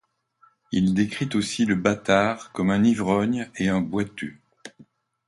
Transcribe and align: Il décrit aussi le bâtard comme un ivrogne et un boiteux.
Il 0.71 0.95
décrit 0.95 1.29
aussi 1.35 1.63
le 1.63 1.75
bâtard 1.75 2.51
comme 2.53 2.71
un 2.71 2.83
ivrogne 2.83 3.51
et 3.55 3.69
un 3.69 3.81
boiteux. 3.81 4.33